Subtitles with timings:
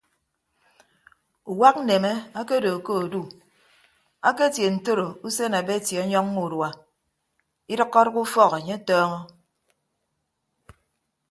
[1.51, 3.21] Uwak nneme akedo ke odu
[4.29, 6.69] aketie ntoro usen abeti ọnyọññọ urua
[7.71, 9.19] idʌkkọdʌk ufọk anye atọọñọ.